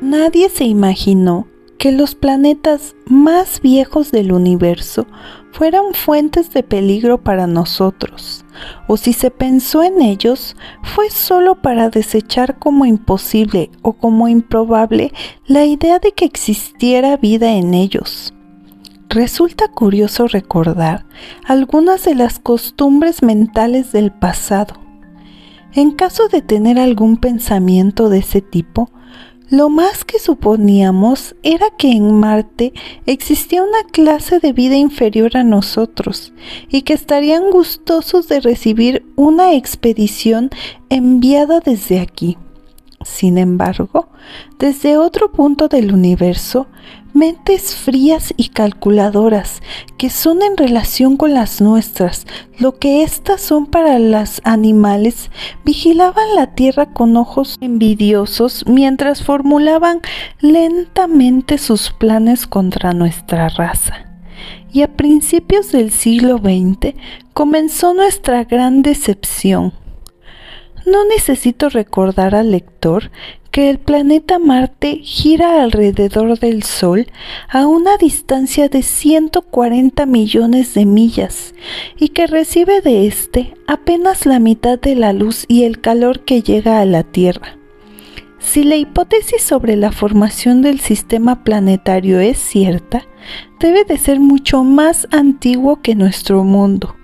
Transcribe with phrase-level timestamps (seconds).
[0.00, 1.46] Nadie se imaginó
[1.76, 5.06] que los planetas más viejos del universo
[5.52, 8.44] fueran fuentes de peligro para nosotros,
[8.86, 15.12] o si se pensó en ellos, fue solo para desechar como imposible o como improbable
[15.46, 18.32] la idea de que existiera vida en ellos.
[19.10, 21.04] Resulta curioso recordar
[21.46, 24.74] algunas de las costumbres mentales del pasado.
[25.72, 28.90] En caso de tener algún pensamiento de ese tipo,
[29.50, 32.72] lo más que suponíamos era que en Marte
[33.06, 36.32] existía una clase de vida inferior a nosotros
[36.68, 40.50] y que estarían gustosos de recibir una expedición
[40.88, 42.38] enviada desde aquí.
[43.02, 44.08] Sin embargo,
[44.58, 46.68] desde otro punto del universo,
[47.14, 49.62] mentes frías y calculadoras
[49.96, 52.26] que son en relación con las nuestras,
[52.58, 55.30] lo que éstas son para los animales,
[55.64, 60.00] vigilaban la Tierra con ojos envidiosos mientras formulaban
[60.40, 64.06] lentamente sus planes contra nuestra raza.
[64.72, 66.94] Y a principios del siglo XX
[67.32, 69.72] comenzó nuestra gran decepción
[70.86, 73.10] no necesito recordar al lector
[73.50, 77.08] que el planeta Marte gira alrededor del Sol
[77.48, 81.54] a una distancia de 140 millones de millas
[81.98, 86.42] y que recibe de éste apenas la mitad de la luz y el calor que
[86.42, 87.56] llega a la Tierra.
[88.38, 93.06] Si la hipótesis sobre la formación del sistema planetario es cierta,
[93.58, 96.96] debe de ser mucho más antiguo que nuestro mundo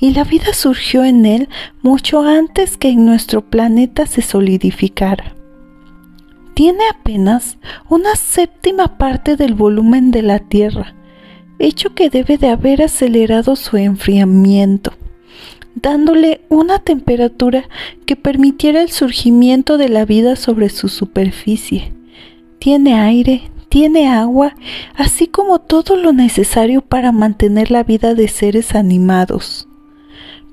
[0.00, 1.48] y la vida surgió en él
[1.82, 5.34] mucho antes que en nuestro planeta se solidificara.
[6.54, 10.94] Tiene apenas una séptima parte del volumen de la Tierra,
[11.58, 14.94] hecho que debe de haber acelerado su enfriamiento,
[15.74, 17.68] dándole una temperatura
[18.06, 21.92] que permitiera el surgimiento de la vida sobre su superficie.
[22.58, 24.54] Tiene aire, tiene agua,
[24.96, 29.69] así como todo lo necesario para mantener la vida de seres animados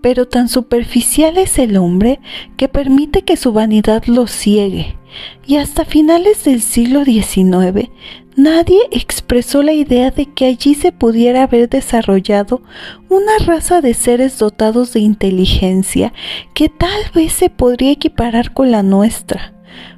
[0.07, 2.21] pero tan superficial es el hombre
[2.55, 4.95] que permite que su vanidad lo ciegue,
[5.45, 7.89] y hasta finales del siglo XIX
[8.37, 12.61] nadie expresó la idea de que allí se pudiera haber desarrollado
[13.09, 16.13] una raza de seres dotados de inteligencia
[16.53, 19.51] que tal vez se podría equiparar con la nuestra.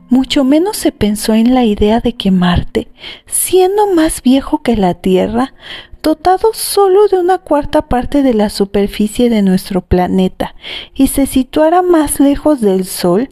[0.09, 2.87] Mucho menos se pensó en la idea de que Marte,
[3.27, 5.53] siendo más viejo que la Tierra,
[6.01, 10.55] dotado solo de una cuarta parte de la superficie de nuestro planeta
[10.93, 13.29] y se situara más lejos del Sol,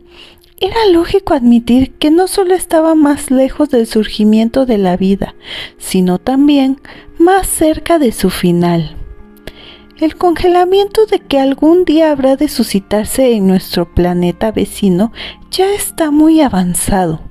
[0.60, 5.36] era lógico admitir que no solo estaba más lejos del surgimiento de la vida,
[5.78, 6.82] sino también
[7.20, 8.96] más cerca de su final.
[10.00, 15.12] El congelamiento de que algún día habrá de suscitarse en nuestro planeta vecino
[15.50, 17.22] ya está muy avanzado.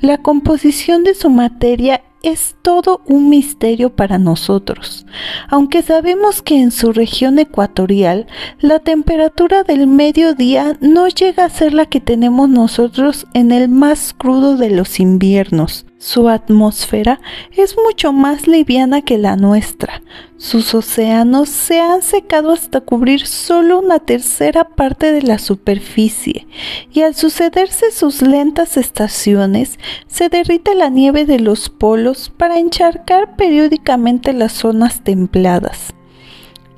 [0.00, 5.06] La composición de su materia es todo un misterio para nosotros,
[5.48, 8.26] aunque sabemos que en su región ecuatorial
[8.58, 14.14] la temperatura del mediodía no llega a ser la que tenemos nosotros en el más
[14.14, 15.86] crudo de los inviernos.
[16.04, 17.18] Su atmósfera
[17.56, 20.02] es mucho más liviana que la nuestra.
[20.36, 26.46] Sus océanos se han secado hasta cubrir solo una tercera parte de la superficie
[26.92, 33.34] y al sucederse sus lentas estaciones se derrite la nieve de los polos para encharcar
[33.36, 35.94] periódicamente las zonas templadas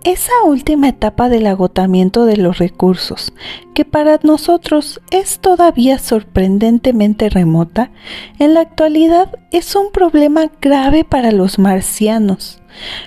[0.06, 3.32] esa última etapa del agotamiento de los recursos,
[3.74, 7.90] que para nosotros es todavía sorprendentemente remota,
[8.38, 12.62] en la actualidad es un problema grave para los marcianos.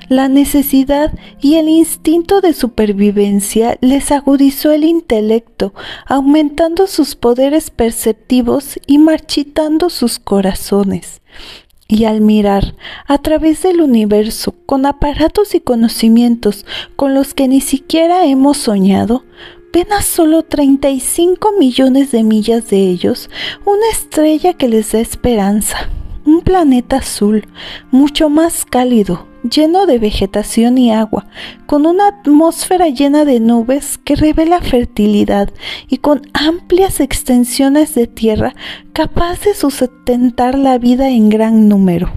[0.09, 5.74] La necesidad y el instinto de supervivencia les agudizó el intelecto,
[6.06, 11.22] aumentando sus poderes perceptivos y marchitando sus corazones
[11.90, 12.76] y al mirar
[13.08, 19.26] a través del universo con aparatos y conocimientos con los que ni siquiera hemos soñado,
[19.74, 23.30] ven a solo 35 millones de millas de ellos
[23.66, 25.90] una estrella que les da esperanza,
[26.26, 27.46] un planeta azul,
[27.92, 31.26] mucho más cálido, lleno de vegetación y agua,
[31.66, 35.50] con una atmósfera llena de nubes que revela fertilidad
[35.88, 38.56] y con amplias extensiones de tierra
[38.94, 42.12] capaz de sustentar la vida en gran número.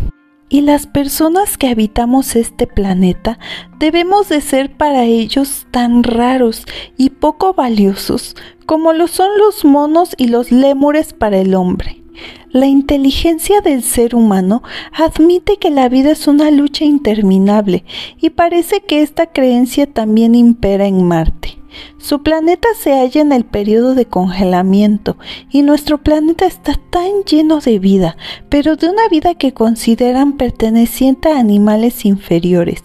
[0.49, 3.39] Y las personas que habitamos este planeta
[3.79, 6.67] debemos de ser para ellos tan raros
[6.99, 8.37] y poco valiosos
[8.67, 12.02] como lo son los monos y los lémures para el hombre.
[12.51, 14.63] La inteligencia del ser humano
[14.93, 17.85] admite que la vida es una lucha interminable
[18.21, 21.62] y parece que esta creencia también impera en Marte.
[22.03, 25.17] Su planeta se halla en el periodo de congelamiento
[25.53, 28.17] y nuestro planeta está tan lleno de vida,
[28.49, 32.83] pero de una vida que consideran perteneciente a animales inferiores.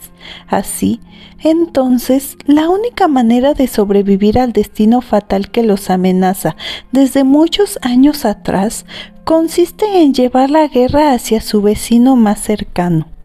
[0.47, 0.99] Así,
[1.39, 6.55] entonces, la única manera de sobrevivir al destino fatal que los amenaza
[6.91, 8.85] desde muchos años atrás
[9.23, 13.16] consiste en llevar la guerra hacia su vecino más cercano.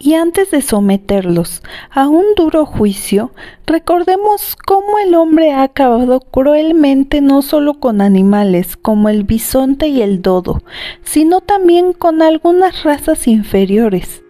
[0.00, 3.32] Y antes de someterlos a un duro juicio,
[3.66, 10.02] recordemos cómo el hombre ha acabado cruelmente no solo con animales como el bisonte y
[10.02, 10.62] el dodo,
[11.02, 14.22] sino también con algunas razas inferiores.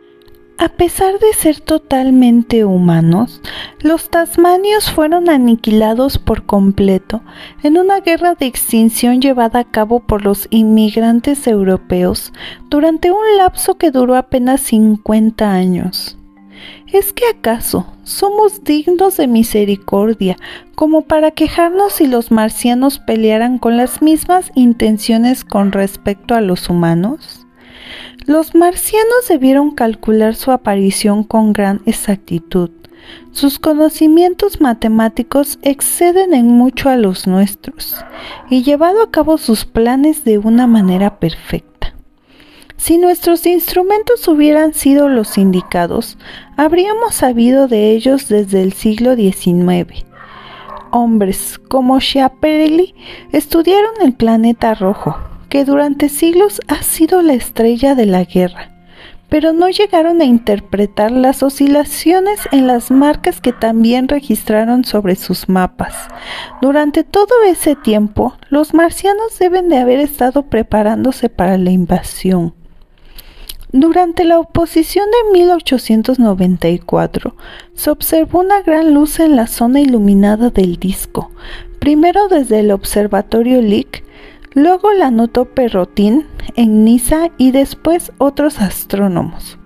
[0.61, 3.41] A pesar de ser totalmente humanos,
[3.81, 7.23] los tasmanios fueron aniquilados por completo
[7.63, 12.33] en una guerra de extinción llevada a cabo por los inmigrantes europeos
[12.69, 16.19] durante un lapso que duró apenas 50 años.
[16.89, 20.37] ¿Es que acaso somos dignos de misericordia
[20.75, 26.69] como para quejarnos si los marcianos pelearan con las mismas intenciones con respecto a los
[26.69, 27.48] humanos?
[28.27, 32.71] Los marcianos debieron calcular su aparición con gran exactitud.
[33.33, 37.97] Sus conocimientos matemáticos exceden en mucho a los nuestros
[38.51, 41.95] y llevado a cabo sus planes de una manera perfecta.
[42.77, 46.17] Si nuestros instrumentos hubieran sido los indicados,
[46.57, 50.05] habríamos sabido de ellos desde el siglo XIX.
[50.91, 52.95] Hombres como Schiaparelli
[53.33, 58.71] estudiaron el planeta rojo, que durante siglos ha sido la estrella de la guerra,
[59.29, 65.49] pero no llegaron a interpretar las oscilaciones en las marcas que también registraron sobre sus
[65.49, 65.95] mapas.
[66.63, 72.55] Durante todo ese tiempo, los marcianos deben de haber estado preparándose para la invasión.
[73.71, 77.37] Durante la oposición de 1894
[77.75, 81.31] se observó una gran luz en la zona iluminada del disco,
[81.79, 84.05] primero desde el observatorio Lick
[84.55, 89.59] Luego la notó Perrotin en Niza y después otros astrónomos.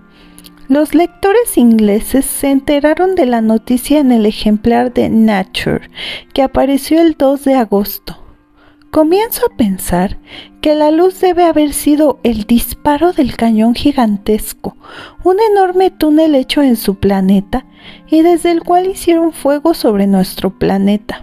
[0.69, 5.91] Los lectores ingleses se enteraron de la noticia en el ejemplar de Nature
[6.33, 8.19] que apareció el 2 de agosto.
[8.91, 10.19] Comienzo a pensar
[10.61, 14.77] que la luz debe haber sido el disparo del cañón gigantesco,
[15.25, 17.65] un enorme túnel hecho en su planeta
[18.11, 21.23] y desde el cual hicieron fuego sobre nuestro planeta.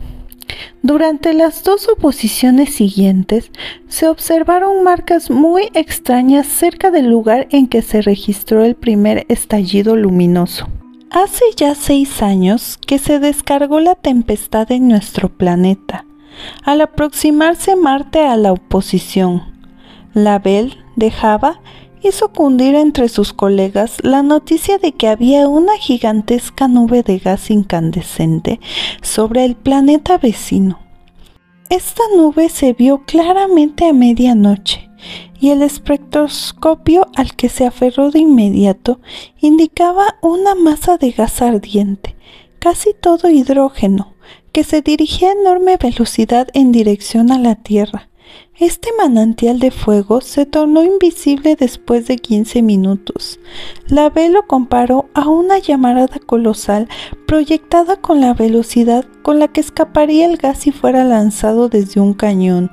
[0.81, 3.51] Durante las dos oposiciones siguientes
[3.87, 9.95] se observaron marcas muy extrañas cerca del lugar en que se registró el primer estallido
[9.95, 10.67] luminoso.
[11.11, 16.05] Hace ya seis años que se descargó la tempestad en nuestro planeta.
[16.63, 19.43] Al aproximarse Marte a la oposición,
[20.13, 21.59] la Bell dejaba
[22.01, 27.49] hizo cundir entre sus colegas la noticia de que había una gigantesca nube de gas
[27.51, 28.59] incandescente
[29.01, 30.79] sobre el planeta vecino.
[31.69, 34.89] Esta nube se vio claramente a medianoche
[35.39, 38.99] y el espectroscopio al que se aferró de inmediato
[39.39, 42.15] indicaba una masa de gas ardiente,
[42.59, 44.15] casi todo hidrógeno,
[44.51, 48.09] que se dirigía a enorme velocidad en dirección a la Tierra
[48.57, 53.39] este manantial de fuego se tornó invisible después de 15 minutos.
[53.87, 56.89] La B lo comparó a una llamarada colosal
[57.25, 62.13] proyectada con la velocidad con la que escaparía el gas si fuera lanzado desde un
[62.13, 62.69] cañón.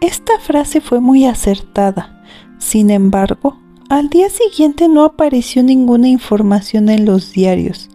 [0.00, 2.22] Esta frase fue muy acertada.
[2.58, 3.58] Sin embargo,
[3.90, 7.90] al día siguiente no apareció ninguna información en los diarios,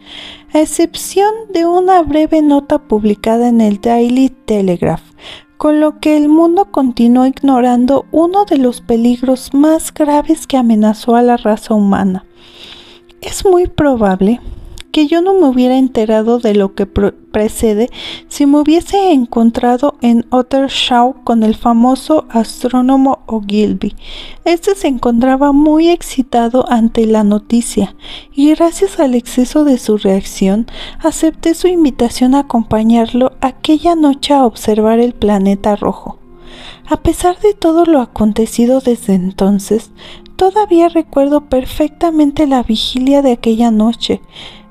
[0.54, 5.05] a excepción de una breve nota publicada en el Daily Telegraph,
[5.58, 11.16] con lo que el mundo continuó ignorando uno de los peligros más graves que amenazó
[11.16, 12.26] a la raza humana.
[13.22, 14.42] Es muy probable
[14.96, 17.90] que yo no me hubiera enterado de lo que precede
[18.30, 23.94] si me hubiese encontrado en Ottershaw con el famoso astrónomo Ogilvy.
[24.46, 27.94] Este se encontraba muy excitado ante la noticia
[28.34, 30.66] y gracias al exceso de su reacción
[31.04, 36.20] acepté su invitación a acompañarlo aquella noche a observar el planeta rojo.
[36.88, 39.92] A pesar de todo lo acontecido desde entonces,
[40.38, 44.22] todavía recuerdo perfectamente la vigilia de aquella noche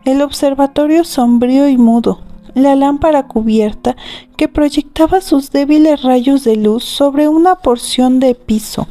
[0.04, 2.20] el observatorio sombrío y mudo,
[2.54, 3.96] la lámpara cubierta
[4.37, 8.87] que proyectaba sus débiles rayos de luz sobre una porción de piso,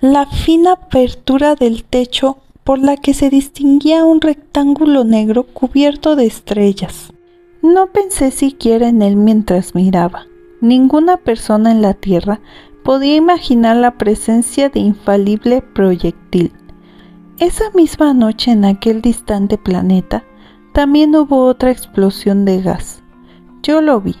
[0.00, 6.26] la fina apertura del techo por la que se distinguía un rectángulo negro cubierto de
[6.26, 7.12] estrellas.
[7.62, 10.26] No pensé siquiera en él mientras miraba.
[10.60, 12.40] Ninguna persona en la Tierra
[12.84, 16.52] podía imaginar la presencia de infalible proyectil.
[17.40, 20.24] Esa misma noche en aquel distante planeta
[20.72, 23.00] también hubo otra explosión de gas.
[23.62, 24.16] Yo lo vi.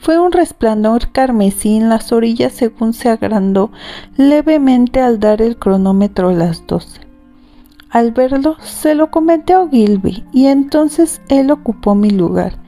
[0.00, 3.70] Fue un resplandor carmesí en las orillas según se agrandó
[4.18, 7.00] levemente al dar el cronómetro las doce.
[7.88, 12.58] Al verlo, se lo comenté a Gilby y entonces él ocupó mi lugar.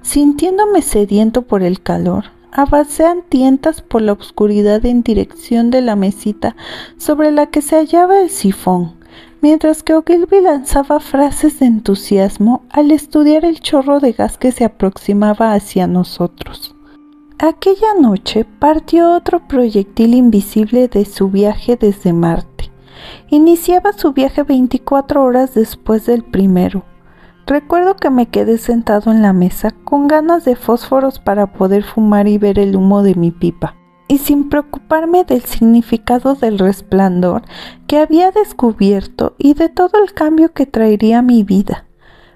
[0.00, 5.96] Sintiéndome sediento por el calor, avancé a tientas por la oscuridad en dirección de la
[5.96, 6.56] mesita
[6.96, 9.03] sobre la que se hallaba el sifón,
[9.44, 14.64] mientras que Ogilvy lanzaba frases de entusiasmo al estudiar el chorro de gas que se
[14.64, 16.74] aproximaba hacia nosotros.
[17.38, 22.72] Aquella noche partió otro proyectil invisible de su viaje desde Marte.
[23.28, 26.82] Iniciaba su viaje 24 horas después del primero.
[27.46, 32.28] Recuerdo que me quedé sentado en la mesa con ganas de fósforos para poder fumar
[32.28, 33.76] y ver el humo de mi pipa,
[34.08, 37.42] y sin preocuparme del significado del resplandor
[37.86, 41.86] que había descubierto y de todo el cambio que traería a mi vida.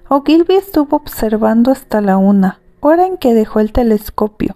[0.07, 4.55] Ogilvy estuvo observando hasta la una, hora en que dejó el telescopio,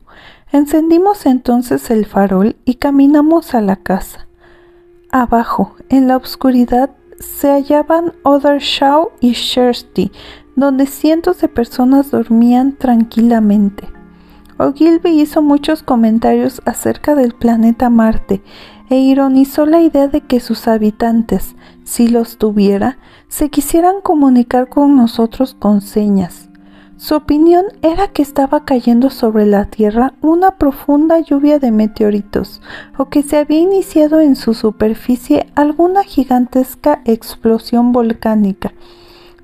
[0.53, 4.27] Encendimos entonces el farol y caminamos a la casa.
[5.09, 10.11] Abajo, en la oscuridad, se hallaban Othershaw y Shersty,
[10.55, 13.89] donde cientos de personas dormían tranquilamente.
[14.63, 18.41] Ogilvy hizo muchos comentarios acerca del planeta Marte
[18.89, 24.95] e ironizó la idea de que sus habitantes, si los tuviera, se quisieran comunicar con
[24.95, 26.49] nosotros con señas.
[26.95, 32.61] Su opinión era que estaba cayendo sobre la Tierra una profunda lluvia de meteoritos
[32.97, 38.71] o que se había iniciado en su superficie alguna gigantesca explosión volcánica.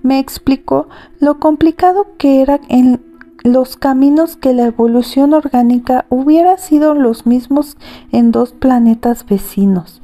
[0.02, 0.88] Me explicó
[1.20, 3.09] lo complicado que era en
[3.44, 7.78] los caminos que la evolución orgánica hubiera sido los mismos
[8.12, 10.02] en dos planetas vecinos.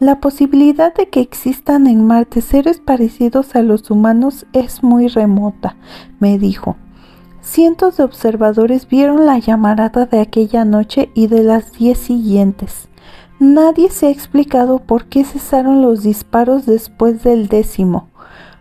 [0.00, 5.76] La posibilidad de que existan en Marte seres parecidos a los humanos es muy remota,
[6.18, 6.76] me dijo.
[7.40, 12.88] Cientos de observadores vieron la llamarada de aquella noche y de las diez siguientes.
[13.38, 18.08] Nadie se ha explicado por qué cesaron los disparos después del décimo.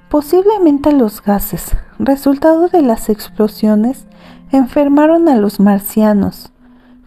[0.09, 4.05] Posiblemente los gases, resultado de las explosiones,
[4.51, 6.51] enfermaron a los marcianos.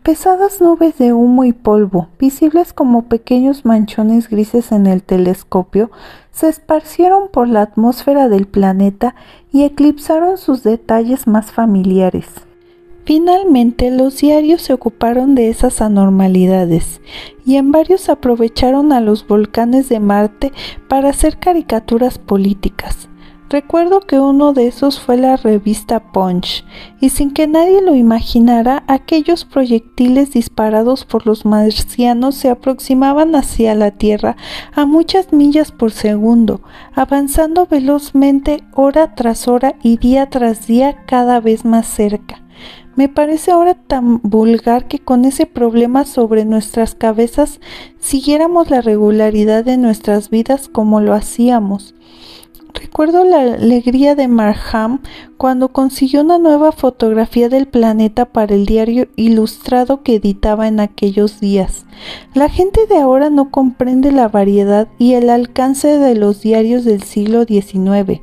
[0.03, 5.91] Pesadas nubes de humo y polvo, visibles como pequeños manchones grises en el telescopio,
[6.31, 9.17] se esparcieron por la atmósfera del planeta
[9.53, 12.27] y eclipsaron sus detalles más familiares.
[13.05, 17.01] Finalmente los diarios se ocuparon de esas anormalidades
[17.45, 20.53] y en varios aprovecharon a los volcanes de Marte
[20.89, 23.09] para hacer caricaturas políticas.
[23.49, 26.65] Recuerdo que uno de esos fue la revista Punch,
[27.01, 33.77] y sin que nadie lo imaginara, aquellos proyectiles disparados por los marcianos se aproximaban hacia
[33.77, 34.37] la Tierra
[34.75, 36.61] a muchas millas por segundo,
[36.93, 42.43] avanzando velozmente hora tras hora y día tras día cada vez más cerca.
[42.97, 47.61] Me parece ahora tan vulgar que con ese problema sobre nuestras cabezas
[48.01, 51.95] siguiéramos la regularidad de nuestras vidas como lo hacíamos
[52.81, 55.01] Recuerdo la alegría de Marham
[55.39, 61.41] cuando consiguió una nueva fotografía del planeta para el diario ilustrado que editaba en aquellos
[61.41, 61.87] días.
[62.35, 67.03] La gente de ahora no comprende la variedad y el alcance de los diarios del
[67.03, 68.21] siglo XIX.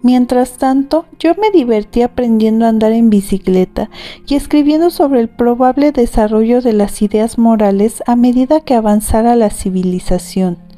[0.00, 3.90] Mientras tanto, yo me divertí aprendiendo a andar en bicicleta
[4.26, 9.50] y escribiendo sobre el probable desarrollo de las ideas morales a medida que avanzara la
[9.50, 10.71] civilización.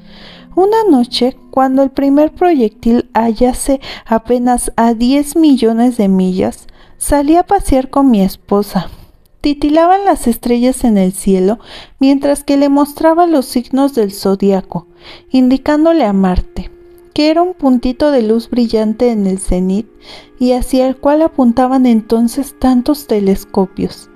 [0.57, 7.43] Una noche, cuando el primer proyectil hallase apenas a 10 millones de millas, salí a
[7.43, 8.89] pasear con mi esposa.
[9.41, 11.59] Titilaban las estrellas en el cielo
[11.99, 14.87] mientras que le mostraba los signos del zodiaco,
[15.31, 16.71] indicándole a Marte,
[17.15, 19.89] que era un puntito de luz brillante en el cenit
[20.39, 24.09] y hacia el cual apuntaban entonces tantos telescopios.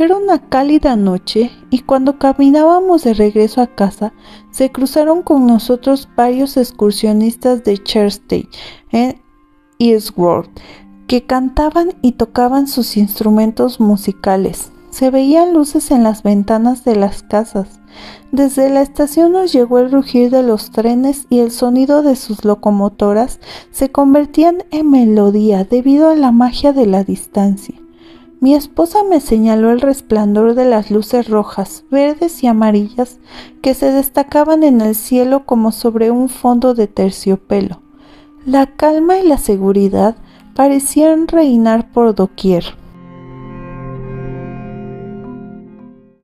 [0.00, 4.14] Era una cálida noche y cuando caminábamos de regreso a casa
[4.50, 8.48] se cruzaron con nosotros varios excursionistas de Chersey
[8.92, 9.20] en
[9.78, 10.48] Eastworld
[11.06, 14.72] que cantaban y tocaban sus instrumentos musicales.
[14.88, 17.82] Se veían luces en las ventanas de las casas.
[18.32, 22.46] Desde la estación nos llegó el rugir de los trenes y el sonido de sus
[22.46, 23.38] locomotoras
[23.70, 27.74] se convertían en melodía debido a la magia de la distancia.
[28.40, 33.18] Mi esposa me señaló el resplandor de las luces rojas, verdes y amarillas
[33.60, 37.82] que se destacaban en el cielo como sobre un fondo de terciopelo.
[38.46, 40.16] La calma y la seguridad
[40.54, 42.79] parecían reinar por doquier.